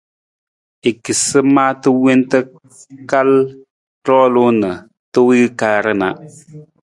[0.89, 2.37] I kisi maata wonta
[3.09, 3.29] kal
[4.07, 4.69] roolung na
[5.11, 6.07] ta wii kaar na.